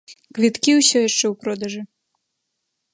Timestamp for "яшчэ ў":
1.09-1.33